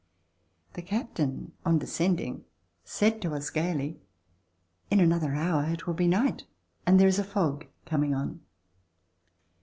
[0.73, 2.41] The captain on de scending
[2.83, 4.01] said to us gayly:
[4.89, 6.45] "In another hour it will be night,
[6.87, 8.41] and there is a fog coming on."